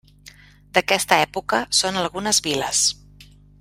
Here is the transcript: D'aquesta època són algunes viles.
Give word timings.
D'aquesta 0.77 1.19
època 1.27 1.61
són 1.83 2.03
algunes 2.07 2.43
viles. 2.49 2.85